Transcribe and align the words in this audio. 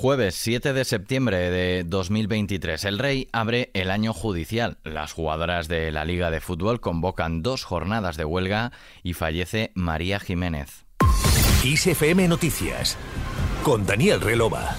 Jueves 0.00 0.34
7 0.36 0.72
de 0.72 0.86
septiembre 0.86 1.50
de 1.50 1.84
2023. 1.84 2.86
El 2.86 2.98
Rey 2.98 3.28
abre 3.34 3.70
el 3.74 3.90
año 3.90 4.14
judicial. 4.14 4.78
Las 4.82 5.12
jugadoras 5.12 5.68
de 5.68 5.92
la 5.92 6.06
Liga 6.06 6.30
de 6.30 6.40
Fútbol 6.40 6.80
convocan 6.80 7.42
dos 7.42 7.64
jornadas 7.64 8.16
de 8.16 8.24
huelga 8.24 8.72
y 9.02 9.12
fallece 9.12 9.72
María 9.74 10.18
Jiménez. 10.18 10.86
ISFM 11.64 12.28
Noticias 12.28 12.96
con 13.62 13.84
Daniel 13.84 14.22
Relova. 14.22 14.74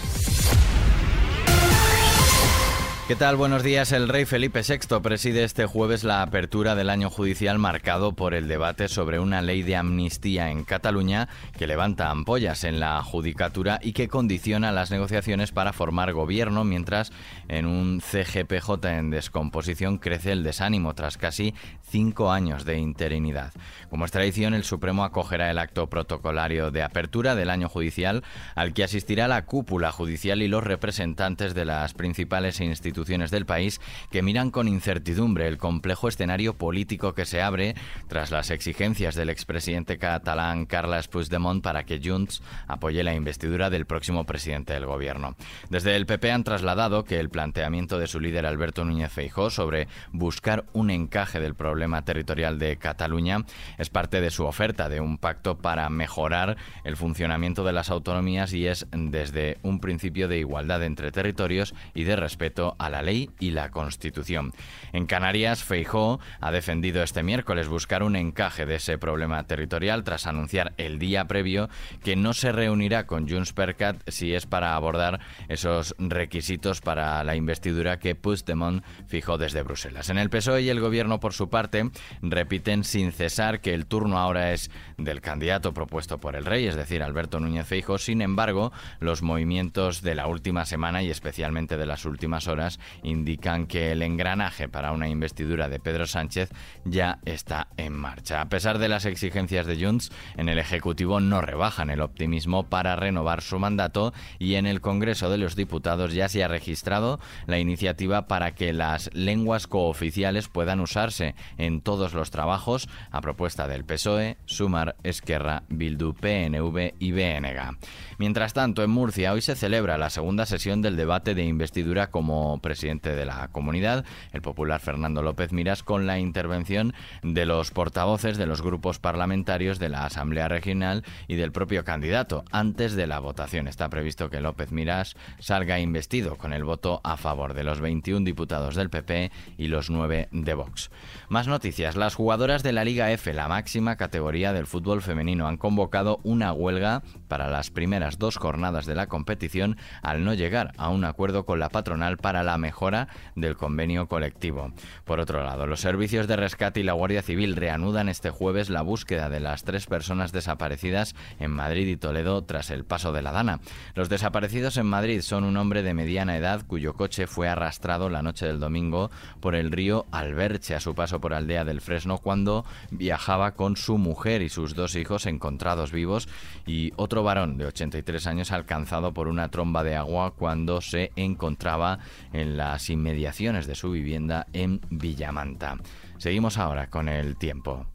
¿Qué 3.11 3.17
tal? 3.17 3.35
Buenos 3.35 3.61
días. 3.61 3.91
El 3.91 4.07
rey 4.07 4.23
Felipe 4.23 4.61
VI 4.65 5.01
preside 5.01 5.43
este 5.43 5.65
jueves 5.65 6.05
la 6.05 6.21
apertura 6.21 6.75
del 6.75 6.89
año 6.89 7.09
judicial 7.09 7.59
marcado 7.59 8.13
por 8.13 8.33
el 8.33 8.47
debate 8.47 8.87
sobre 8.87 9.19
una 9.19 9.41
ley 9.41 9.63
de 9.63 9.75
amnistía 9.75 10.49
en 10.49 10.63
Cataluña 10.63 11.27
que 11.57 11.67
levanta 11.67 12.09
ampollas 12.09 12.63
en 12.63 12.79
la 12.79 13.03
judicatura 13.03 13.81
y 13.83 13.91
que 13.91 14.07
condiciona 14.07 14.71
las 14.71 14.91
negociaciones 14.91 15.51
para 15.51 15.73
formar 15.73 16.13
gobierno, 16.13 16.63
mientras 16.63 17.11
en 17.49 17.65
un 17.65 17.99
CGPJ 17.99 18.85
en 18.85 19.09
descomposición 19.09 19.97
crece 19.97 20.31
el 20.31 20.43
desánimo 20.43 20.95
tras 20.95 21.17
casi 21.17 21.53
cinco 21.83 22.31
años 22.31 22.63
de 22.63 22.77
interinidad. 22.77 23.51
Como 23.89 24.05
es 24.05 24.11
tradición, 24.11 24.53
el 24.53 24.63
Supremo 24.63 25.03
acogerá 25.03 25.51
el 25.51 25.57
acto 25.57 25.89
protocolario 25.89 26.71
de 26.71 26.81
apertura 26.81 27.35
del 27.35 27.49
año 27.49 27.67
judicial 27.67 28.23
al 28.55 28.73
que 28.73 28.85
asistirá 28.85 29.27
la 29.27 29.43
cúpula 29.43 29.91
judicial 29.91 30.41
y 30.41 30.47
los 30.47 30.63
representantes 30.63 31.53
de 31.53 31.65
las 31.65 31.93
principales 31.93 32.61
instituciones 32.61 33.00
del 33.05 33.45
país 33.45 33.81
que 34.11 34.21
miran 34.21 34.51
con 34.51 34.67
incertidumbre 34.67 35.47
el 35.47 35.57
complejo 35.57 36.07
escenario 36.07 36.53
político 36.53 37.13
que 37.13 37.25
se 37.25 37.41
abre 37.41 37.75
tras 38.07 38.29
las 38.31 38.51
exigencias 38.51 39.15
del 39.15 39.29
expresidente 39.29 39.97
catalán 39.97 40.65
Carles 40.65 41.07
Puigdemont 41.07 41.63
para 41.63 41.83
que 41.83 41.99
Junts 42.03 42.43
apoye 42.67 43.03
la 43.03 43.15
investidura 43.15 43.69
del 43.69 43.85
próximo 43.85 44.25
presidente 44.25 44.73
del 44.73 44.85
gobierno. 44.85 45.35
Desde 45.69 45.95
el 45.95 46.05
PP 46.05 46.31
han 46.31 46.43
trasladado 46.43 47.03
que 47.03 47.19
el 47.19 47.29
planteamiento 47.29 47.97
de 47.97 48.07
su 48.07 48.19
líder 48.19 48.45
Alberto 48.45 48.85
Núñez 48.85 49.11
Feijóo 49.11 49.49
sobre 49.49 49.87
buscar 50.11 50.65
un 50.73 50.91
encaje 50.91 51.39
del 51.39 51.55
problema 51.55 52.03
territorial 52.05 52.59
de 52.59 52.77
Cataluña 52.77 53.45
es 53.79 53.89
parte 53.89 54.21
de 54.21 54.29
su 54.29 54.45
oferta 54.45 54.89
de 54.89 55.01
un 55.01 55.17
pacto 55.17 55.57
para 55.57 55.89
mejorar 55.89 56.55
el 56.83 56.97
funcionamiento 56.97 57.63
de 57.63 57.73
las 57.73 57.89
autonomías 57.89 58.53
y 58.53 58.67
es 58.67 58.85
desde 58.91 59.57
un 59.63 59.79
principio 59.79 60.27
de 60.27 60.37
igualdad 60.37 60.83
entre 60.83 61.11
territorios 61.11 61.73
y 61.93 62.03
de 62.03 62.15
respeto 62.15 62.75
a 62.81 62.89
la 62.89 63.01
ley 63.01 63.29
y 63.39 63.51
la 63.51 63.69
Constitución. 63.69 64.53
En 64.91 65.05
Canarias, 65.05 65.63
Feijó 65.63 66.19
ha 66.39 66.51
defendido 66.51 67.03
este 67.03 67.23
miércoles 67.23 67.67
buscar 67.67 68.01
un 68.03 68.15
encaje 68.15 68.65
de 68.65 68.75
ese 68.75 68.97
problema 68.97 69.43
territorial 69.43 70.03
tras 70.03 70.25
anunciar 70.25 70.73
el 70.77 70.97
día 70.97 71.25
previo 71.25 71.69
que 72.03 72.15
no 72.15 72.33
se 72.33 72.51
reunirá 72.51 73.05
con 73.05 73.29
Junts 73.29 73.53
per 73.53 73.75
si 74.07 74.33
es 74.33 74.45
para 74.45 74.75
abordar 74.75 75.19
esos 75.47 75.95
requisitos 75.97 76.81
para 76.81 77.23
la 77.23 77.35
investidura 77.35 77.99
que 77.99 78.15
Puigdemont 78.15 78.83
fijó 79.07 79.37
desde 79.37 79.63
Bruselas. 79.63 80.09
En 80.09 80.17
el 80.17 80.29
PSOE 80.29 80.63
y 80.63 80.69
el 80.69 80.79
Gobierno, 80.79 81.19
por 81.19 81.33
su 81.33 81.49
parte, 81.49 81.89
repiten 82.21 82.83
sin 82.83 83.11
cesar 83.11 83.61
que 83.61 83.73
el 83.73 83.85
turno 83.85 84.17
ahora 84.17 84.51
es 84.51 84.71
del 84.97 85.21
candidato 85.21 85.73
propuesto 85.73 86.17
por 86.17 86.35
el 86.35 86.45
rey, 86.45 86.65
es 86.65 86.75
decir, 86.75 87.03
Alberto 87.03 87.39
Núñez 87.39 87.67
Feijóo. 87.67 87.97
Sin 87.97 88.21
embargo, 88.21 88.71
los 88.99 89.21
movimientos 89.21 90.01
de 90.01 90.15
la 90.15 90.27
última 90.27 90.65
semana 90.65 91.03
y 91.03 91.09
especialmente 91.09 91.77
de 91.77 91.85
las 91.85 92.05
últimas 92.05 92.47
horas 92.47 92.70
indican 93.03 93.67
que 93.67 93.91
el 93.91 94.01
engranaje 94.01 94.69
para 94.69 94.91
una 94.91 95.09
investidura 95.09 95.69
de 95.69 95.79
Pedro 95.79 96.05
Sánchez 96.05 96.49
ya 96.85 97.19
está 97.25 97.67
en 97.77 97.93
marcha. 97.93 98.41
A 98.41 98.49
pesar 98.49 98.79
de 98.79 98.89
las 98.89 99.05
exigencias 99.05 99.65
de 99.65 99.83
Junts, 99.83 100.11
en 100.37 100.49
el 100.49 100.59
Ejecutivo 100.59 101.19
no 101.19 101.41
rebajan 101.41 101.89
el 101.89 102.01
optimismo 102.01 102.69
para 102.69 102.95
renovar 102.95 103.41
su 103.41 103.59
mandato 103.59 104.13
y 104.39 104.55
en 104.55 104.65
el 104.65 104.81
Congreso 104.81 105.29
de 105.29 105.37
los 105.37 105.55
Diputados 105.55 106.13
ya 106.13 106.29
se 106.29 106.43
ha 106.43 106.47
registrado 106.47 107.19
la 107.47 107.59
iniciativa 107.59 108.27
para 108.27 108.55
que 108.55 108.73
las 108.73 109.09
lenguas 109.13 109.67
cooficiales 109.67 110.47
puedan 110.47 110.79
usarse 110.79 111.35
en 111.57 111.81
todos 111.81 112.13
los 112.13 112.31
trabajos 112.31 112.87
a 113.11 113.21
propuesta 113.21 113.67
del 113.67 113.85
PSOE, 113.85 114.37
Sumar, 114.45 114.95
Esquerra, 115.03 115.63
Bildu, 115.69 116.13
PNV 116.13 116.93
y 116.99 117.11
BNG. 117.11 117.77
Mientras 118.17 118.53
tanto, 118.53 118.83
en 118.83 118.89
Murcia 118.89 119.33
hoy 119.33 119.41
se 119.41 119.55
celebra 119.55 119.97
la 119.97 120.09
segunda 120.09 120.45
sesión 120.45 120.81
del 120.81 120.95
debate 120.95 121.35
de 121.35 121.43
investidura 121.43 122.11
como 122.11 122.60
presidente 122.61 123.15
de 123.15 123.25
la 123.25 123.47
comunidad, 123.49 124.05
el 124.31 124.41
popular 124.41 124.79
Fernando 124.79 125.21
López 125.21 125.51
Miras, 125.51 125.83
con 125.83 126.07
la 126.07 126.19
intervención 126.19 126.93
de 127.23 127.45
los 127.45 127.71
portavoces 127.71 128.37
de 128.37 128.45
los 128.45 128.61
grupos 128.61 128.99
parlamentarios 128.99 129.79
de 129.79 129.89
la 129.89 130.05
Asamblea 130.05 130.47
Regional 130.47 131.03
y 131.27 131.35
del 131.35 131.51
propio 131.51 131.83
candidato. 131.83 132.45
Antes 132.51 132.93
de 132.95 133.07
la 133.07 133.19
votación 133.19 133.67
está 133.67 133.89
previsto 133.89 134.29
que 134.29 134.41
López 134.41 134.71
Miras 134.71 135.15
salga 135.39 135.79
investido 135.79 136.37
con 136.37 136.53
el 136.53 136.63
voto 136.63 137.01
a 137.03 137.17
favor 137.17 137.53
de 137.53 137.63
los 137.63 137.81
21 137.81 138.25
diputados 138.25 138.75
del 138.75 138.89
PP 138.89 139.31
y 139.57 139.67
los 139.67 139.89
9 139.89 140.29
de 140.31 140.53
Vox. 140.53 140.91
Más 141.29 141.47
noticias. 141.47 141.95
Las 141.95 142.15
jugadoras 142.15 142.63
de 142.63 142.73
la 142.73 142.83
Liga 142.83 143.11
F, 143.11 143.33
la 143.33 143.47
máxima 143.47 143.95
categoría 143.95 144.53
del 144.53 144.67
fútbol 144.67 145.01
femenino, 145.01 145.47
han 145.47 145.57
convocado 145.57 146.19
una 146.23 146.53
huelga 146.53 147.03
para 147.27 147.49
las 147.49 147.71
primeras 147.71 148.19
dos 148.19 148.37
jornadas 148.37 148.85
de 148.85 148.95
la 148.95 149.07
competición 149.07 149.77
al 150.01 150.23
no 150.23 150.33
llegar 150.33 150.73
a 150.77 150.89
un 150.89 151.05
acuerdo 151.05 151.45
con 151.45 151.59
la 151.59 151.69
patronal 151.69 152.17
para 152.17 152.43
la 152.43 152.50
mejora 152.57 153.07
del 153.35 153.55
convenio 153.55 154.07
colectivo. 154.07 154.73
Por 155.05 155.19
otro 155.19 155.43
lado, 155.43 155.67
los 155.67 155.81
servicios 155.81 156.27
de 156.27 156.35
rescate 156.35 156.79
y 156.79 156.83
la 156.83 156.93
Guardia 156.93 157.21
Civil 157.21 157.55
reanudan 157.55 158.09
este 158.09 158.29
jueves 158.29 158.69
la 158.69 158.81
búsqueda 158.81 159.29
de 159.29 159.39
las 159.39 159.63
tres 159.63 159.85
personas 159.85 160.31
desaparecidas 160.31 161.15
en 161.39 161.51
Madrid 161.51 161.87
y 161.87 161.97
Toledo 161.97 162.43
tras 162.43 162.69
el 162.69 162.85
paso 162.85 163.11
de 163.11 163.21
la 163.21 163.31
Dana. 163.31 163.59
Los 163.95 164.09
desaparecidos 164.09 164.77
en 164.77 164.85
Madrid 164.85 165.21
son 165.21 165.43
un 165.43 165.57
hombre 165.57 165.83
de 165.83 165.93
mediana 165.93 166.37
edad 166.37 166.65
cuyo 166.65 166.93
coche 166.93 167.27
fue 167.27 167.47
arrastrado 167.47 168.09
la 168.09 168.21
noche 168.21 168.45
del 168.45 168.59
domingo 168.59 169.11
por 169.39 169.55
el 169.55 169.71
río 169.71 170.05
Alberche 170.11 170.75
a 170.75 170.79
su 170.79 170.95
paso 170.95 171.19
por 171.19 171.33
Aldea 171.33 171.65
del 171.65 171.81
Fresno 171.81 172.17
cuando 172.17 172.65
viajaba 172.89 173.51
con 173.51 173.77
su 173.77 173.97
mujer 173.97 174.41
y 174.41 174.49
sus 174.49 174.75
dos 174.75 174.95
hijos 174.95 175.25
encontrados 175.25 175.91
vivos 175.91 176.27
y 176.65 176.91
otro 176.95 177.23
varón 177.23 177.57
de 177.57 177.65
83 177.65 178.27
años 178.27 178.51
alcanzado 178.51 179.13
por 179.13 179.27
una 179.27 179.49
tromba 179.49 179.83
de 179.83 179.95
agua 179.95 180.31
cuando 180.31 180.81
se 180.81 181.11
encontraba 181.15 181.99
en 182.33 182.40
las 182.45 182.89
inmediaciones 182.89 183.67
de 183.67 183.75
su 183.75 183.91
vivienda 183.91 184.47
en 184.53 184.81
Villamanta. 184.89 185.77
Seguimos 186.17 186.57
ahora 186.57 186.89
con 186.89 187.09
el 187.09 187.37
tiempo. 187.37 187.87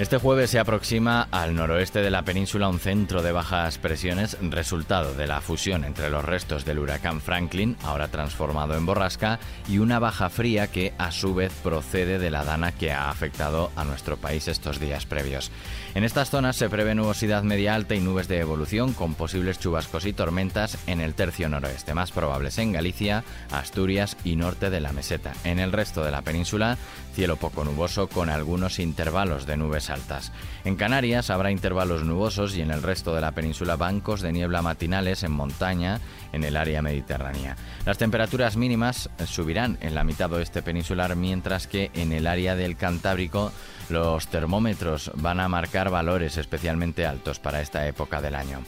Este 0.00 0.16
jueves 0.16 0.48
se 0.48 0.58
aproxima 0.58 1.28
al 1.30 1.54
noroeste 1.54 2.00
de 2.00 2.08
la 2.08 2.22
península 2.22 2.70
un 2.70 2.78
centro 2.78 3.20
de 3.20 3.32
bajas 3.32 3.76
presiones 3.76 4.38
resultado 4.40 5.12
de 5.12 5.26
la 5.26 5.42
fusión 5.42 5.84
entre 5.84 6.08
los 6.08 6.24
restos 6.24 6.64
del 6.64 6.78
huracán 6.78 7.20
Franklin, 7.20 7.76
ahora 7.82 8.08
transformado 8.08 8.74
en 8.78 8.86
borrasca, 8.86 9.38
y 9.68 9.76
una 9.76 9.98
baja 9.98 10.30
fría 10.30 10.68
que 10.68 10.94
a 10.96 11.10
su 11.10 11.34
vez 11.34 11.52
procede 11.62 12.18
de 12.18 12.30
la 12.30 12.44
dana 12.44 12.72
que 12.72 12.92
ha 12.92 13.10
afectado 13.10 13.70
a 13.76 13.84
nuestro 13.84 14.16
país 14.16 14.48
estos 14.48 14.80
días 14.80 15.04
previos. 15.04 15.50
En 15.94 16.02
estas 16.04 16.30
zonas 16.30 16.56
se 16.56 16.70
prevé 16.70 16.94
nubosidad 16.94 17.42
media 17.42 17.74
alta 17.74 17.94
y 17.94 18.00
nubes 18.00 18.26
de 18.26 18.38
evolución 18.38 18.94
con 18.94 19.14
posibles 19.14 19.58
chubascos 19.58 20.06
y 20.06 20.14
tormentas 20.14 20.78
en 20.86 21.02
el 21.02 21.12
tercio 21.12 21.50
noroeste, 21.50 21.92
más 21.92 22.10
probables 22.10 22.56
en 22.56 22.72
Galicia, 22.72 23.22
Asturias 23.50 24.16
y 24.24 24.36
norte 24.36 24.70
de 24.70 24.80
la 24.80 24.94
meseta. 24.94 25.34
En 25.44 25.58
el 25.58 25.72
resto 25.72 26.02
de 26.02 26.10
la 26.10 26.22
península, 26.22 26.78
cielo 27.10 27.36
poco 27.36 27.64
nuboso 27.64 28.08
con 28.08 28.30
algunos 28.30 28.78
intervalos 28.78 29.46
de 29.46 29.56
nubes 29.56 29.90
altas. 29.90 30.32
En 30.64 30.76
Canarias 30.76 31.30
habrá 31.30 31.50
intervalos 31.50 32.04
nubosos 32.04 32.56
y 32.56 32.62
en 32.62 32.70
el 32.70 32.82
resto 32.82 33.14
de 33.14 33.20
la 33.20 33.32
península 33.32 33.76
bancos 33.76 34.20
de 34.20 34.32
niebla 34.32 34.62
matinales 34.62 35.22
en 35.22 35.32
montaña 35.32 36.00
en 36.32 36.44
el 36.44 36.56
área 36.56 36.82
mediterránea. 36.82 37.56
Las 37.84 37.98
temperaturas 37.98 38.56
mínimas 38.56 39.10
subirán 39.26 39.78
en 39.80 39.94
la 39.94 40.04
mitad 40.04 40.32
oeste 40.32 40.62
peninsular 40.62 41.16
mientras 41.16 41.66
que 41.66 41.90
en 41.94 42.12
el 42.12 42.26
área 42.26 42.56
del 42.56 42.76
Cantábrico 42.76 43.52
los 43.88 44.28
termómetros 44.28 45.10
van 45.16 45.40
a 45.40 45.48
marcar 45.48 45.90
valores 45.90 46.36
especialmente 46.36 47.06
altos 47.06 47.38
para 47.38 47.60
esta 47.60 47.86
época 47.86 48.20
del 48.20 48.34
año. 48.34 48.60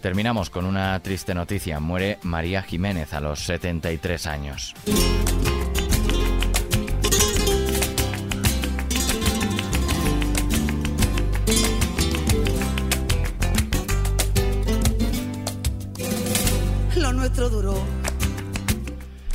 Terminamos 0.00 0.48
con 0.48 0.64
una 0.64 0.98
triste 1.00 1.34
noticia. 1.34 1.78
Muere 1.78 2.18
María 2.22 2.62
Jiménez 2.62 3.12
a 3.12 3.20
los 3.20 3.40
73 3.40 4.26
años. 4.26 4.74
nuestro 17.20 17.50
duró 17.50 17.99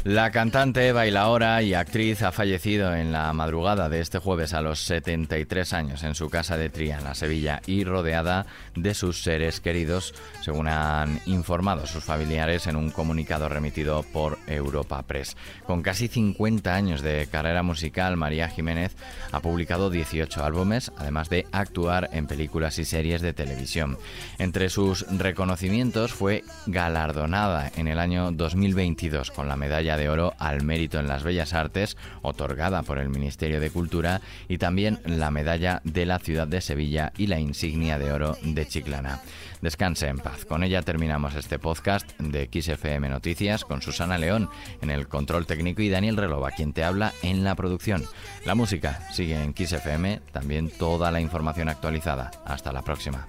la 0.05 0.29
cantante, 0.29 0.91
bailaora 0.91 1.63
y 1.63 1.73
actriz 1.73 2.21
ha 2.21 2.31
fallecido 2.31 2.93
en 2.93 3.11
la 3.11 3.33
madrugada 3.33 3.89
de 3.89 4.01
este 4.01 4.19
jueves 4.19 4.53
a 4.53 4.61
los 4.61 4.81
73 4.81 5.73
años 5.73 6.03
en 6.03 6.13
su 6.13 6.29
casa 6.29 6.57
de 6.57 6.69
Triana, 6.69 7.15
Sevilla, 7.15 7.59
y 7.65 7.85
rodeada 7.85 8.45
de 8.75 8.93
sus 8.93 9.23
seres 9.23 9.61
queridos, 9.61 10.13
según 10.41 10.67
han 10.67 11.19
informado 11.25 11.87
sus 11.87 12.03
familiares 12.03 12.67
en 12.67 12.75
un 12.75 12.91
comunicado 12.91 13.49
remitido 13.49 14.03
por 14.13 14.37
Europa 14.45 15.01
Press. 15.01 15.37
Con 15.65 15.81
casi 15.81 16.07
50 16.07 16.75
años 16.75 17.01
de 17.01 17.27
carrera 17.31 17.63
musical, 17.63 18.15
María 18.15 18.47
Jiménez 18.47 18.95
ha 19.31 19.39
publicado 19.39 19.89
18 19.89 20.45
álbumes, 20.45 20.91
además 20.99 21.29
de 21.29 21.47
actuar 21.51 22.11
en 22.13 22.27
películas 22.27 22.77
y 22.77 22.85
series 22.85 23.23
de 23.23 23.33
televisión. 23.33 23.97
Entre 24.37 24.69
sus 24.69 25.03
reconocimientos 25.17 26.13
fue 26.13 26.43
galardonada 26.67 27.71
en 27.75 27.87
el 27.87 27.97
año 27.97 28.31
2022 28.31 29.31
con 29.31 29.47
la 29.47 29.55
medalla 29.55 29.94
de 29.97 30.09
oro 30.09 30.33
al 30.39 30.63
mérito 30.63 31.00
en 31.00 31.07
las 31.07 31.24
bellas 31.24 31.53
artes, 31.53 31.97
otorgada 32.21 32.83
por 32.83 32.97
el 32.97 33.09
Ministerio 33.09 33.59
de 33.59 33.69
Cultura, 33.69 34.21
y 34.47 34.57
también 34.57 35.00
la 35.06 35.31
medalla 35.31 35.81
de 35.83 36.06
la 36.06 36.19
ciudad 36.19 36.47
de 36.47 36.62
Sevilla 36.62 37.12
y 37.18 37.27
la 37.27 37.39
insignia 37.39 37.97
de 38.00 38.12
oro 38.12 38.38
de 38.44 38.68
Chiclana. 38.68 39.21
Descanse 39.62 40.07
en 40.07 40.19
paz. 40.19 40.45
Con 40.45 40.63
ella 40.63 40.81
terminamos 40.81 41.36
este 41.36 41.59
podcast 41.59 42.07
de 42.19 42.50
XFM 42.51 43.09
Noticias 43.09 43.65
con 43.65 43.81
Susana 43.81 44.18
León 44.18 44.50
en 44.81 44.92
el 44.92 45.07
control 45.07 45.45
técnico 45.45 45.81
y 45.81 45.89
Daniel 45.89 46.18
Relova, 46.18 46.51
quien 46.51 46.74
te 46.74 46.83
habla 46.83 47.13
en 47.24 47.44
la 47.44 47.56
producción. 47.56 48.03
La 48.45 48.56
música 48.56 49.00
sigue 49.12 49.41
en 49.41 49.56
XFM, 49.56 50.21
también 50.31 50.69
toda 50.69 51.12
la 51.12 51.21
información 51.21 51.69
actualizada. 51.69 52.31
Hasta 52.45 52.71
la 52.71 52.83
próxima. 52.83 53.25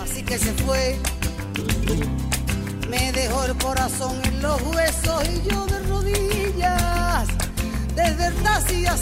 Así 0.00 0.22
que 0.22 0.38
se 0.38 0.52
fue 0.54 0.96
me 2.88 3.12
dejó 3.12 3.44
el 3.44 3.56
corazón 3.56 4.20
en 4.24 4.42
los 4.42 4.60
huesos 4.62 5.24
y 5.28 5.48
yo 5.48 5.63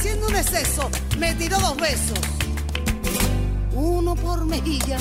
haciendo 0.02 0.26
un 0.26 0.34
exceso, 0.34 0.90
me 1.16 1.32
tiró 1.36 1.56
dos 1.60 1.76
besos. 1.76 2.18
Uno 3.72 4.16
por 4.16 4.44
mejilla 4.44 4.98